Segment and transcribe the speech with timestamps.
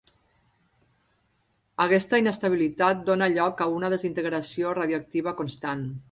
[1.83, 5.85] Aquesta inestabilitat dóna lloc a una desintegració radioactiva constant.